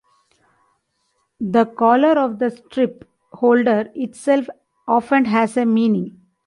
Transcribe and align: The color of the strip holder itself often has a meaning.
The 1.39 1.63
color 1.67 2.13
of 2.17 2.39
the 2.39 2.49
strip 2.49 3.07
holder 3.33 3.91
itself 3.93 4.47
often 4.87 5.25
has 5.25 5.55
a 5.57 5.65
meaning. 5.67 6.19